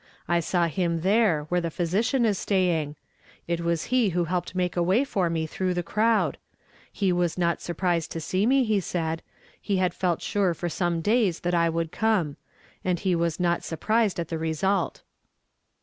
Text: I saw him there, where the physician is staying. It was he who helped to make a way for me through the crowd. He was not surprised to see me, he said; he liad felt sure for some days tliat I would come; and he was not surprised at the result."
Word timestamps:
I 0.27 0.39
saw 0.39 0.65
him 0.65 1.01
there, 1.01 1.43
where 1.49 1.61
the 1.61 1.69
physician 1.69 2.25
is 2.25 2.39
staying. 2.39 2.95
It 3.47 3.61
was 3.61 3.83
he 3.93 4.09
who 4.09 4.23
helped 4.23 4.47
to 4.49 4.57
make 4.57 4.75
a 4.75 4.81
way 4.81 5.03
for 5.03 5.29
me 5.29 5.45
through 5.45 5.75
the 5.75 5.83
crowd. 5.83 6.39
He 6.91 7.13
was 7.13 7.37
not 7.37 7.61
surprised 7.61 8.09
to 8.13 8.19
see 8.19 8.47
me, 8.47 8.63
he 8.63 8.79
said; 8.79 9.21
he 9.61 9.75
liad 9.77 9.93
felt 9.93 10.23
sure 10.23 10.55
for 10.55 10.69
some 10.69 11.01
days 11.01 11.39
tliat 11.41 11.53
I 11.53 11.69
would 11.69 11.91
come; 11.91 12.37
and 12.83 12.99
he 12.99 13.13
was 13.13 13.39
not 13.39 13.63
surprised 13.63 14.19
at 14.19 14.29
the 14.29 14.39
result." 14.39 15.03